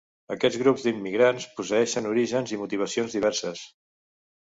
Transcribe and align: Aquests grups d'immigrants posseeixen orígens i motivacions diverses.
Aquests 0.35 0.57
grups 0.61 0.85
d'immigrants 0.85 1.47
posseeixen 1.61 2.09
orígens 2.15 2.57
i 2.57 2.61
motivacions 2.65 3.19
diverses. 3.19 3.67